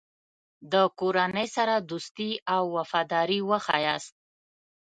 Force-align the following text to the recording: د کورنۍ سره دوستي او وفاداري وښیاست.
د 0.71 0.73
کورنۍ 0.99 1.47
سره 1.55 1.75
دوستي 1.89 2.31
او 2.55 2.63
وفاداري 2.77 3.39
وښیاست. 3.49 4.13